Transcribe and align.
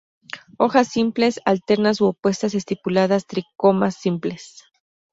Hojas 0.57 0.87
simples, 0.87 1.37
alternas 1.51 2.01
u 2.01 2.07
opuestas, 2.07 2.55
estipuladas, 2.63 3.27
tricomas 3.27 3.93
simples. 4.09 4.47